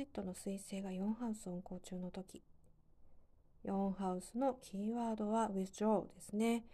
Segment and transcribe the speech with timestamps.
[0.00, 2.42] ジットの彗星が4ハウス運行中の時。
[3.66, 6.64] 4ハウスのキーワードは withdraw ですね。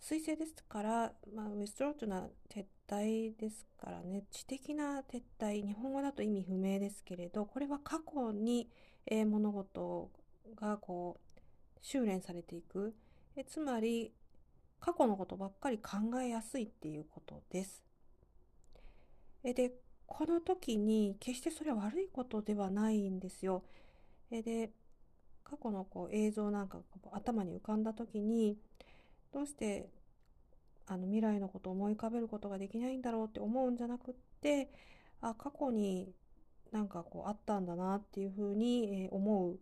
[0.00, 4.24] 彗星ですから、まあ、withdraw というのは撤退ですからね。
[4.30, 8.70] 知的な撤退日本語だと意味不明ですけれどこれは過去に、
[9.06, 10.10] えー、物事
[10.56, 11.40] がこう
[11.82, 12.94] 修練されていく。
[13.36, 14.14] えつまり
[14.80, 17.84] 過去のことばっかり考えやすいっていうことです。
[19.44, 19.74] えで
[20.08, 23.62] この時に決してそれは悪いことではないんですよ。
[24.30, 24.72] で
[25.44, 28.58] 過去のこう映像なんかが頭に浮かんだ時に
[29.32, 29.88] どうして
[30.86, 34.70] あの未来のことを思い浮かべることができないんだろうって思うんじゃなくって
[35.20, 36.12] あ過去に
[36.72, 39.58] なんかこうあったんだなっていうふうに、思う、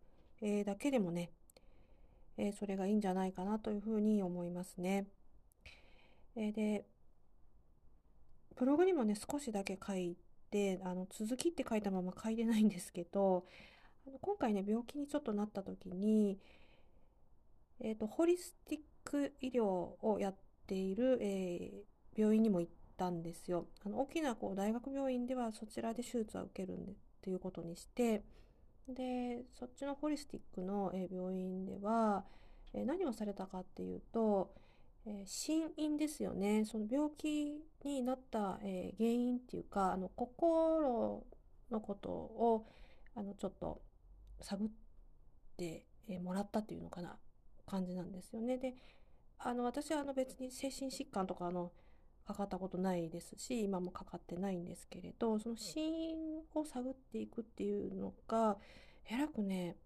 [0.64, 1.30] だけでもね、
[2.58, 5.06] それがいいんじゃないかなというふうに思いますね。
[6.34, 6.84] で
[8.56, 10.16] ブログにもね少しだけ書い
[10.50, 13.44] てあの続きって書いたまま書いてないんですけど
[14.06, 16.38] あの今回ね病気にちょっとなった時に、
[17.80, 23.66] えーと、ホリスティック医療をやっている、えー、病院にも行ったんですよ。
[23.84, 28.22] あの大きなこう大学病院ではそちらで手術は受けるんでっていうことにして
[28.88, 32.24] でそっちのホリスティックの、え病院では、
[32.72, 34.54] え何をされたかっていうと、
[35.06, 41.24] え心因ですよねその病気になった、え原因っていうかあの心
[41.70, 42.66] のことを
[43.14, 43.80] あのちょっと
[44.40, 44.68] 探っ
[45.56, 47.16] てえもらったっていうのかな
[47.66, 48.58] 感じなんですよね。
[48.58, 48.74] で
[49.38, 51.72] あの私はあの別に精神疾患とかあの
[52.26, 56.16] かかったことないですし今もかかってないんですけれどその死因
[56.54, 58.56] を探っていくっていうのが
[59.08, 59.76] えらくね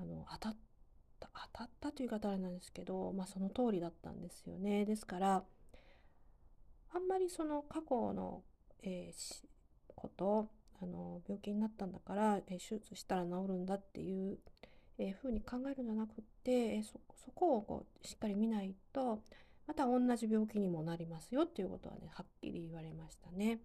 [0.00, 0.56] あの当たっ
[1.22, 5.44] た当たったという言い方あれなんですけど、まあ、その通りだったんですよねですから
[6.94, 8.42] あんまりその過去の、
[8.82, 9.44] えー、
[9.94, 10.48] こと
[10.82, 14.38] あの病気になったんだから、えー、手術したら治るんだっていう、
[14.98, 16.12] えー、ふうに考えるんじゃなくっ
[16.44, 19.20] て、えー、そそこをこうしっかり見ないと
[19.66, 23.60] また同じ病気にもなりますよっていうことはねはっきり言われましたね。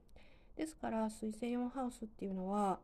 [0.56, 2.80] ですから水星4ハウスっていうのは、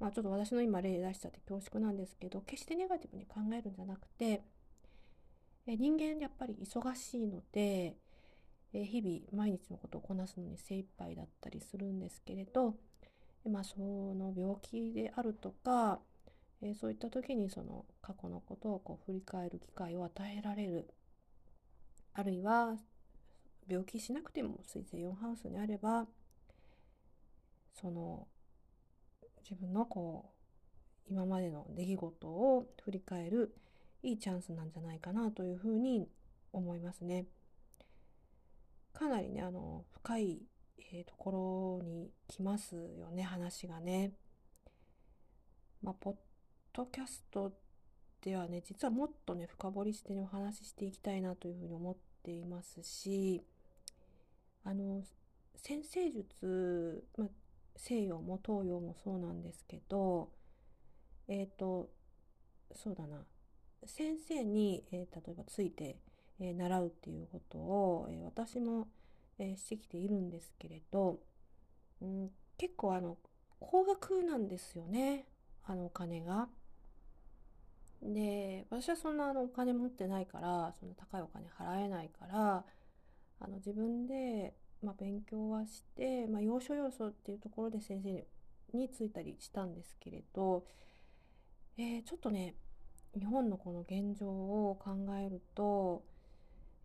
[0.00, 4.42] まあ、ちょっと私の今例出しちゃって恐縮なんですけど決してネガティブに考えるんじゃなくて
[5.66, 7.96] 人間やっぱり忙しいので
[8.72, 12.74] 日々毎日のことをこなすのに精一杯だったりするんですけれど、
[13.48, 16.00] まあ、その病気であるとか
[16.80, 20.88] そういった時にその過去のことをこう振り返る機会を与えられる
[22.14, 22.76] あるいは
[23.68, 26.06] 病気しなくても水星4ハウスにあれば
[27.80, 28.26] その
[29.48, 30.30] 自分のこ
[31.08, 33.54] う今までの出来事を振り返る
[34.02, 36.08] いいチャンスなんじゃないかなというふうに
[36.52, 37.26] 思いますね。
[38.92, 40.42] かなりねあの深い、
[40.92, 44.12] えー、ところに来ますよね話がね。
[45.82, 46.14] まあ、ポッ
[46.72, 47.52] ドキャスト
[48.22, 53.44] ではね実はもっとね深掘りしてねお話ししていきたいなというふうに思っていますし
[54.64, 55.02] あの
[55.56, 57.28] 先生術、まあ、
[57.76, 60.30] 西洋も東洋もそうなんですけど
[61.28, 61.90] えっ、ー、と
[62.72, 63.24] そうだな
[63.86, 65.98] 先生に、えー、例えばついて、
[66.40, 68.88] えー、習うっていうことを、え私も、
[69.38, 71.18] えしてきているんですけれど、
[72.00, 73.18] うん、結構あの
[73.60, 75.26] 高額なんですよね
[75.64, 76.48] あのお金が。
[78.02, 82.64] で私はそんなあのお金持ってないからそんな高いお金払えないから
[83.40, 84.54] あの自分で、
[84.84, 88.26] まあ、勉強はして、まあ、要所要所っていうところで先生
[88.76, 90.64] についたりしたんですけれど、
[91.78, 92.54] えー、ちょっとね
[93.18, 96.02] 日本のこの現状を考えると、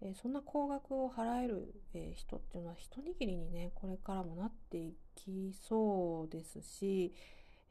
[0.02, 7.14] えー、そんな高額を払える、え、人っていうのは一握りにねこれからもなっていきそうですし、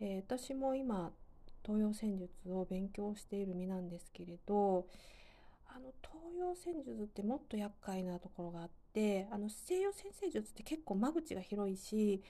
[0.00, 1.12] え私も今
[1.64, 4.86] 東洋戦術を勉強している身なんですけれど
[5.68, 12.22] あの東洋戦術ってもっと厄介なところがあってあの西洋先生術って結構間口が広いし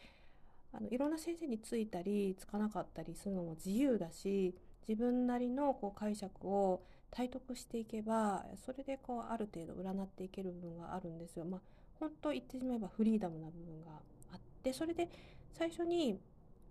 [0.72, 4.54] あのいろんな先生についたりつかなかったりするのも自由だし
[4.86, 11.46] 自分なりのこう解釈を体得していけばそれでこうある程度占っていける部分があるんですよ。
[11.46, 11.60] まあ、
[11.98, 13.92] 本当言ってしまえばフリーダムな部分が
[14.32, 15.08] あってそれで
[15.54, 16.18] 最初に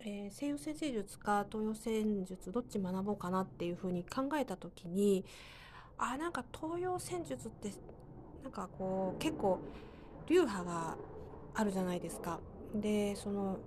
[0.00, 5.24] えー、西洋先生術か東洋戦術どっち学ぼうかなっていうふうに考えた時に
[5.98, 7.70] あなんか東洋戦術って
[8.42, 9.60] なんかこう結構
[10.28, 10.96] 流派が
[11.54, 12.40] あるじゃないですか。
[12.74, 13.58] でその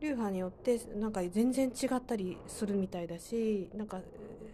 [0.00, 4.00] 流派によってなんか全然違ったりするみたいだしなんか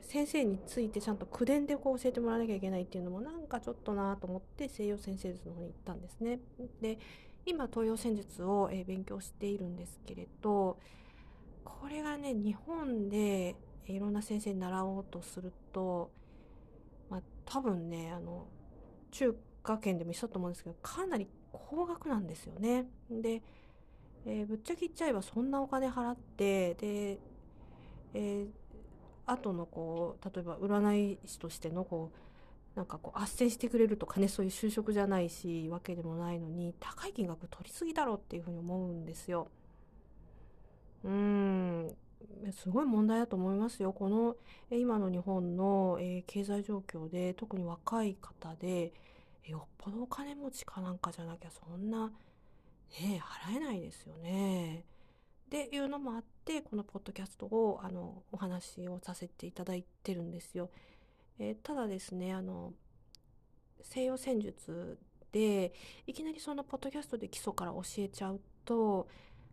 [0.02, 6.41] 先生についてちゃんと口伝でこう教えてもらわなきゃいけないっていうのもなんかちょっとなと思って西洋先生術の方に行ったんですね。
[6.81, 6.99] で
[7.47, 10.76] 今東洋戦術を、え勉強しているんですけれど
[11.81, 13.56] これがね、日本で
[13.87, 16.11] いろんな先生に習おうとすると、
[17.11, 18.47] まあ、多分ね、あの、
[19.11, 22.87] 中華圏でも一緒だと思うんですけど、かなり高額なんですよね。
[23.11, 23.43] で、
[24.25, 27.19] えー、ぶっちゃけ言っちゃえばそんなお金払って、で、
[28.15, 28.49] えー、
[29.27, 39.49] 後のこう、例えば占い師としてのこう、なんかこう、斡旋してくれるとかね、そういう就職じゃないし、わけでもないのに、高い金額取りすぎだろうっていうふうに思うんですよ。
[41.03, 41.89] うん、
[42.52, 43.93] すごい問題だと思いますよ。
[43.93, 44.37] この
[44.70, 48.93] 今の日本の、経済状況で特に若い方で
[49.44, 52.08] よっぽどお金持ちかなんかじゃなきゃそんな、
[53.00, 54.84] ね、払えないですよね。
[55.46, 60.70] っていうのもあってこのポッドキャストをあのお話をさせていただいてるんですよ。
[61.38, 62.73] え、ただですねあの
[63.82, 64.99] 西洋戦術
[65.32, 65.73] で
[66.06, 69.08] いきなりそのポッドキャストで基礎から教えちゃうと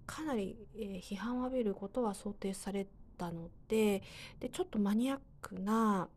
[0.08, 2.88] かなり、えー、批判を浴びることは想定され
[3.18, 4.02] たので
[4.40, 6.08] でちょっとマニアックな、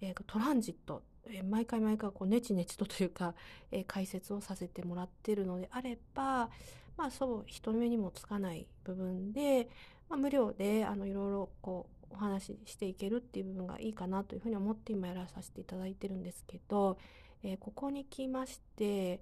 [0.00, 3.34] えー、トランジット、えー、毎回毎回こうネチネチとというか、
[3.72, 6.50] えー、解説をさせてもらってるのであれば
[6.96, 9.68] まあそう人目にもつかない部分で、
[10.08, 16.96] まあ、無料でいろいろこうお話ししていけるっていう部分がいいかなというふうに思って今やらさせていただいてるんですけど、
[17.42, 19.20] えー、ここに来まして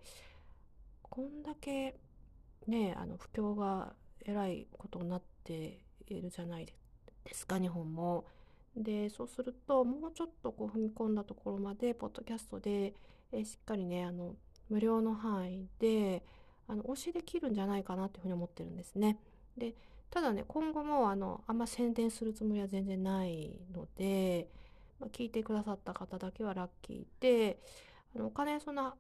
[1.03, 1.95] こんだけ
[2.67, 3.95] ねあの不況が
[4.25, 6.67] えらいことになっているじゃない
[7.25, 8.25] ですか日本も。
[8.77, 12.95] でそうするともうちょっとこう踏み込んだところまでポッドキャストで、
[13.31, 14.35] えしっかりねあの
[14.71, 16.25] 無料の範囲で
[16.69, 19.19] あの教えできるんじゃないかなというふうに思ってるんですね。
[19.59, 19.75] で
[20.11, 24.49] ただね今後もあのあんま宣伝するつもりは全然ないので、
[25.01, 27.59] まあ、聞いてくださった方だけはラッキーで
[28.15, 28.95] あのお金そんな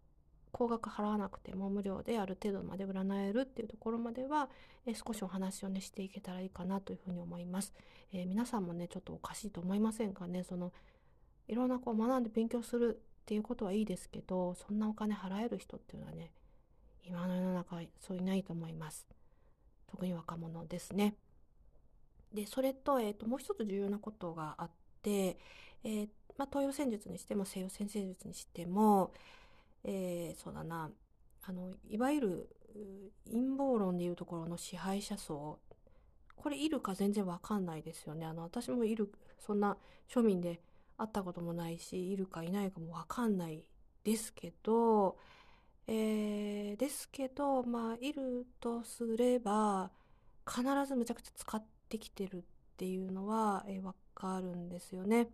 [0.52, 4.50] 高額払わなくても無料である程度まで占えるっていうところまでは、
[4.86, 7.72] え少しお話をねしていけたらいいかなというふうに思います。
[8.12, 10.44] えー、皆さんもねちょっとおかしいと思いませんかね？
[10.44, 10.72] その
[11.48, 16.30] いろんなこう学んで勉強するっていうことはいいですけどそんなお金払える人っていうのはね
[17.04, 19.06] 今の世の中そういないと思います。
[19.86, 21.14] 特に若者ですね。
[22.32, 24.70] でそれと,、えーと、もう一つ重要なことがあっ
[25.02, 25.38] て、
[25.84, 26.08] えー
[26.38, 29.12] まあ、東洋戦術にしても西洋戦術にしても
[29.84, 30.90] えー、そうだな。
[31.44, 32.48] あのいわゆる
[33.26, 35.58] 陰謀論でいうところの支配者層。
[36.36, 38.26] これいるか全然わかんないですよね。
[38.26, 39.76] あの私もいるそんな
[40.08, 40.60] 庶民で
[40.96, 43.64] 会ったこともないしいるかいないかもわかんない
[44.04, 45.16] ですけど、
[45.86, 49.90] えー、ですけどまあいるとすれば
[50.48, 52.42] 必ずむちゃくちゃ使ってきてるっ
[52.76, 55.28] ていうのは、えー、わかるんですよね。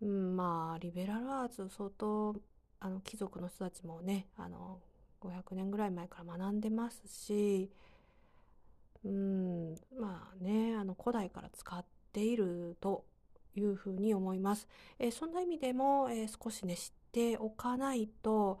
[0.00, 2.34] うん、まあリベラルアーツ相当
[2.84, 4.78] あの貴族の人たちもねあの
[5.22, 7.70] 500年ぐらい前から学んでますし
[9.02, 11.82] うんまあねあの古代から使っ
[12.12, 13.06] ていると
[13.56, 14.68] いうふうに思います。
[14.98, 18.60] えー、そんな意味でも、えー、少しね知っておかないと、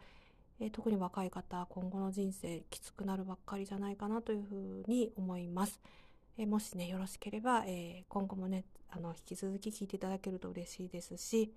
[0.58, 5.80] えー、特に若い方今後の人生きつくなるばっかりじゃないかなというふうに思います。
[6.38, 11.52] えもしねよろしければ、え今後もねあの引き続き聞いていただけると嬉しいですし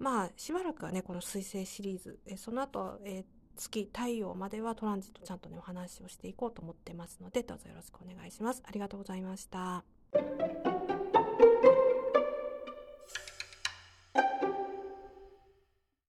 [0.00, 3.24] まあしばらくはねこの水星シリーズえその後、え、
[3.56, 8.62] 月太陽まではトランジットちゃんとねお話をしていこうと思ってますのでどうぞよろしくお願いします。
[8.66, 9.84] ありがとうございました。